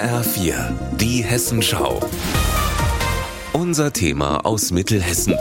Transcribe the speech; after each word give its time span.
HR4, 0.00 0.54
die 0.96 1.22
Hessenschau. 1.22 2.00
Unser 3.52 3.92
Thema 3.92 4.46
aus 4.46 4.70
Mittelhessen. 4.70 5.34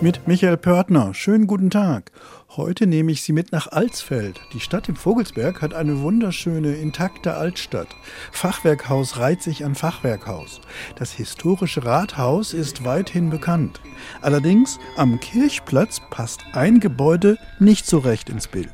Mit 0.00 0.28
Michael 0.28 0.56
Pörtner. 0.56 1.14
Schönen 1.14 1.48
guten 1.48 1.68
Tag. 1.68 2.12
Heute 2.50 2.86
nehme 2.86 3.10
ich 3.10 3.22
Sie 3.22 3.32
mit 3.32 3.50
nach 3.50 3.66
Alsfeld. 3.66 4.40
Die 4.52 4.60
Stadt 4.60 4.88
im 4.88 4.94
Vogelsberg 4.94 5.60
hat 5.62 5.74
eine 5.74 6.00
wunderschöne, 6.00 6.76
intakte 6.76 7.34
Altstadt. 7.34 7.88
Fachwerkhaus 8.30 9.18
reiht 9.18 9.42
sich 9.42 9.64
an 9.64 9.74
Fachwerkhaus. 9.74 10.60
Das 10.96 11.10
historische 11.10 11.84
Rathaus 11.84 12.54
ist 12.54 12.84
weithin 12.84 13.30
bekannt. 13.30 13.80
Allerdings 14.20 14.78
am 14.96 15.18
Kirchplatz 15.18 16.00
passt 16.08 16.42
ein 16.52 16.78
Gebäude 16.78 17.36
nicht 17.58 17.84
so 17.84 17.98
recht 17.98 18.30
ins 18.30 18.46
Bild. 18.46 18.70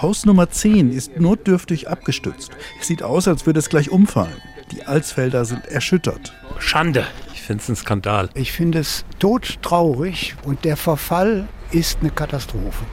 Haus 0.00 0.26
Nummer 0.26 0.48
10 0.48 0.92
ist 0.92 1.18
notdürftig 1.18 1.88
abgestützt. 1.88 2.52
Es 2.80 2.86
sieht 2.86 3.02
aus, 3.02 3.26
als 3.26 3.46
würde 3.46 3.58
es 3.58 3.68
gleich 3.68 3.90
umfallen. 3.90 4.40
Die 4.70 4.84
Alsfelder 4.84 5.44
sind 5.44 5.66
erschüttert. 5.66 6.32
Schande. 6.58 7.06
Ich 7.34 7.42
finde 7.42 7.62
es 7.62 7.68
ein 7.68 7.76
Skandal. 7.76 8.30
Ich 8.34 8.52
finde 8.52 8.78
es 8.78 9.04
todtraurig 9.18 10.36
und 10.44 10.64
der 10.64 10.76
Verfall 10.76 11.48
ist 11.72 11.98
eine 12.00 12.10
Katastrophe 12.10 12.84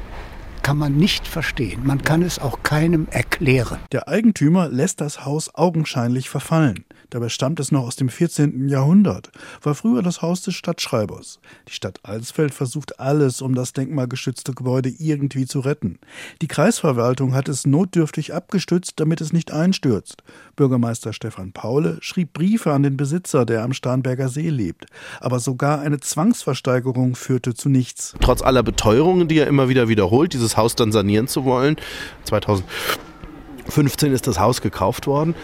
kann 0.68 0.78
man 0.78 0.98
nicht 0.98 1.26
verstehen. 1.26 1.86
Man 1.86 2.02
kann 2.02 2.22
es 2.22 2.40
auch 2.40 2.62
keinem 2.62 3.08
erklären. 3.10 3.80
Der 3.94 4.10
Eigentümer 4.10 4.68
lässt 4.68 5.00
das 5.00 5.24
Haus 5.24 5.56
augenscheinlich 5.56 6.30
verfallen. 6.30 6.84
Dabei 7.10 7.30
stammt 7.30 7.60
es 7.60 7.72
noch 7.72 7.84
aus 7.84 7.96
dem 7.96 8.10
14. 8.10 8.68
Jahrhundert, 8.68 9.32
war 9.62 9.76
früher 9.76 10.02
das 10.02 10.22
Haus 10.22 10.42
des 10.42 10.56
Stadtschreibers. 10.56 11.40
Die 11.68 11.74
Stadt 11.74 12.00
Alsfeld 12.04 12.54
versucht 12.54 13.00
alles, 13.00 13.42
um 13.42 13.56
das 13.56 13.72
denkmalgeschützte 13.72 14.54
Gebäude 14.54 14.90
irgendwie 14.90 15.46
zu 15.46 15.62
retten. 15.62 16.00
Die 16.42 16.48
Kreisverwaltung 16.48 17.34
hat 17.34 17.48
es 17.48 17.66
notdürftig 17.66 18.34
abgestützt, 18.34 18.94
damit 18.98 19.22
es 19.22 19.32
nicht 19.32 19.52
einstürzt. 19.52 20.24
Bürgermeister 20.58 21.14
Stefan 21.14 21.54
Paule 21.54 21.98
schrieb 22.02 22.34
Briefe 22.34 22.74
an 22.74 22.84
den 22.84 22.98
Besitzer, 22.98 23.46
der 23.46 23.64
am 23.64 23.72
Starnberger 23.74 24.28
See 24.28 24.50
lebt. 24.50 24.88
Aber 25.22 25.40
sogar 25.40 25.80
eine 25.80 26.00
Zwangsversteigerung 26.00 27.16
führte 27.16 27.54
zu 27.54 27.70
nichts. 27.70 28.16
Trotz 28.20 28.42
aller 28.42 28.64
Beteuerungen, 28.64 29.30
die 29.30 29.38
er 29.38 29.48
immer 29.48 29.70
wieder 29.70 29.88
wiederholt, 29.88 30.34
dieses 30.34 30.58
Haus 30.58 30.76
dann 30.76 30.92
sanieren 30.92 31.28
zu 31.28 31.46
wollen, 31.46 31.78
2015 32.26 34.12
ist 34.12 34.28
das 34.28 34.40
Haus 34.40 34.62
gekauft 34.62 35.08
worden. 35.08 35.36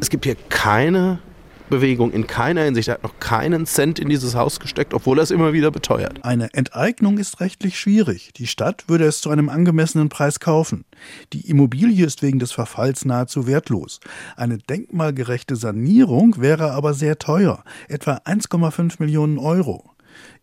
Es 0.00 0.10
gibt 0.10 0.24
hier 0.24 0.36
keine 0.48 1.18
Bewegung 1.72 2.12
in 2.12 2.26
keiner 2.26 2.64
Hinsicht. 2.64 2.88
Er 2.88 2.94
hat 2.94 3.02
noch 3.02 3.18
keinen 3.18 3.64
Cent 3.64 3.98
in 3.98 4.10
dieses 4.10 4.34
Haus 4.34 4.60
gesteckt, 4.60 4.92
obwohl 4.92 5.18
er 5.18 5.22
es 5.22 5.30
immer 5.30 5.54
wieder 5.54 5.70
beteuert. 5.70 6.22
Eine 6.22 6.52
Enteignung 6.52 7.16
ist 7.16 7.40
rechtlich 7.40 7.78
schwierig. 7.78 8.32
Die 8.36 8.46
Stadt 8.46 8.84
würde 8.88 9.06
es 9.06 9.22
zu 9.22 9.30
einem 9.30 9.48
angemessenen 9.48 10.10
Preis 10.10 10.38
kaufen. 10.38 10.84
Die 11.32 11.48
Immobilie 11.48 12.04
ist 12.04 12.22
wegen 12.22 12.38
des 12.38 12.52
Verfalls 12.52 13.06
nahezu 13.06 13.46
wertlos. 13.46 14.00
Eine 14.36 14.58
denkmalgerechte 14.58 15.56
Sanierung 15.56 16.40
wäre 16.40 16.72
aber 16.72 16.92
sehr 16.92 17.18
teuer, 17.18 17.64
etwa 17.88 18.16
1,5 18.26 18.96
Millionen 18.98 19.38
Euro. 19.38 19.91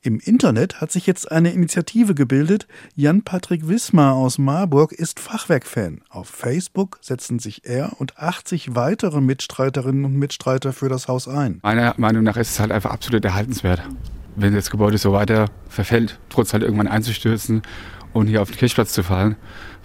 Im 0.01 0.19
Internet 0.19 0.79
hat 0.81 0.91
sich 0.91 1.05
jetzt 1.07 1.31
eine 1.31 1.51
Initiative 1.51 2.15
gebildet. 2.15 2.67
Jan-Patrick 2.95 3.67
Wismar 3.67 4.13
aus 4.13 4.37
Marburg 4.37 4.91
ist 4.93 5.19
Fachwerkfan. 5.19 6.01
Auf 6.09 6.29
Facebook 6.29 6.99
setzen 7.01 7.39
sich 7.39 7.65
er 7.65 7.99
und 7.99 8.17
80 8.17 8.75
weitere 8.75 9.21
Mitstreiterinnen 9.21 10.05
und 10.05 10.13
Mitstreiter 10.13 10.73
für 10.73 10.89
das 10.89 11.07
Haus 11.07 11.27
ein. 11.27 11.59
Meiner 11.63 11.93
Meinung 11.97 12.23
nach 12.23 12.37
ist 12.37 12.51
es 12.51 12.59
halt 12.59 12.71
einfach 12.71 12.91
absolut 12.91 13.25
erhaltenswert. 13.25 13.81
Wenn 14.35 14.53
das 14.53 14.71
Gebäude 14.71 14.97
so 14.97 15.11
weiter 15.11 15.47
verfällt, 15.67 16.19
trotz 16.29 16.53
halt 16.53 16.63
irgendwann 16.63 16.87
einzustürzen 16.87 17.61
und 18.13 18.27
hier 18.27 18.41
auf 18.41 18.51
den 18.51 18.57
Kirchplatz 18.57 18.93
zu 18.93 19.03
fallen, 19.03 19.35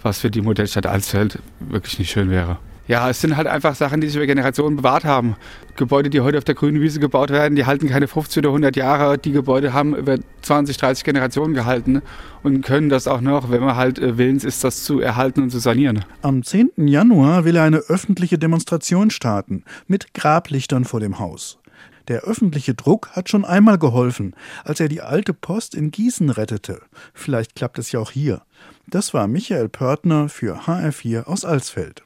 was 0.01 0.19
für 0.19 0.31
die 0.31 0.41
Modellstadt 0.41 0.85
Alsfeld 0.85 1.39
wirklich 1.59 1.99
nicht 1.99 2.11
schön 2.11 2.29
wäre. 2.29 2.57
Ja, 2.87 3.09
es 3.09 3.19
sind 3.19 3.35
halt 3.35 3.47
einfach 3.47 3.73
Sachen, 3.73 3.99
die 3.99 4.07
sich 4.07 4.15
über 4.15 4.27
Generationen 4.27 4.77
bewahrt 4.77 5.05
haben. 5.05 5.37
Gebäude, 5.75 6.11
die 6.11 6.21
heute 6.21 6.37
auf 6.37 6.43
der 6.43 6.53
grünen 6.53 6.81
Wiese 6.81 6.99
gebaut 6.99 7.31
werden, 7.31 7.55
die 7.55 7.65
halten 7.65 7.89
keine 7.89 8.07
50 8.07 8.39
oder 8.39 8.49
100 8.49 8.75
Jahre. 8.75 9.17
Die 9.17 9.31
Gebäude 9.31 9.73
haben 9.73 9.95
über 9.95 10.17
20, 10.43 10.77
30 10.77 11.03
Generationen 11.03 11.55
gehalten 11.55 12.03
und 12.43 12.61
können 12.61 12.89
das 12.89 13.07
auch 13.07 13.21
noch, 13.21 13.49
wenn 13.49 13.63
man 13.63 13.75
halt 13.75 13.97
äh, 13.97 14.19
willens 14.19 14.43
ist, 14.43 14.63
das 14.63 14.83
zu 14.83 14.99
erhalten 14.99 15.41
und 15.41 15.49
zu 15.49 15.57
sanieren. 15.57 16.05
Am 16.21 16.43
10. 16.43 16.73
Januar 16.77 17.43
will 17.43 17.55
er 17.55 17.63
eine 17.63 17.77
öffentliche 17.77 18.37
Demonstration 18.37 19.09
starten 19.09 19.63
mit 19.87 20.13
Grablichtern 20.13 20.85
vor 20.85 20.99
dem 20.99 21.17
Haus. 21.17 21.57
Der 22.07 22.21
öffentliche 22.21 22.75
Druck 22.75 23.09
hat 23.13 23.29
schon 23.29 23.45
einmal 23.45 23.79
geholfen, 23.79 24.35
als 24.63 24.79
er 24.79 24.89
die 24.89 25.01
alte 25.01 25.33
Post 25.33 25.73
in 25.73 25.89
Gießen 25.89 26.29
rettete. 26.29 26.81
Vielleicht 27.15 27.55
klappt 27.55 27.79
es 27.79 27.91
ja 27.91 27.99
auch 27.99 28.11
hier. 28.11 28.43
Das 28.87 29.15
war 29.15 29.27
Michael 29.27 29.69
Pörtner 29.69 30.29
für 30.29 30.67
HR4 30.67 31.23
aus 31.23 31.45
Alsfeld. 31.45 32.03